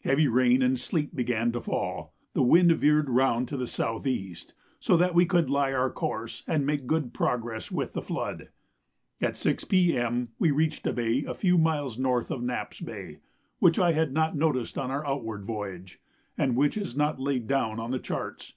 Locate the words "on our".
14.78-15.04